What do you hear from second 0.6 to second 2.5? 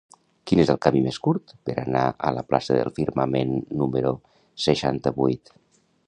és el camí més curt per anar a la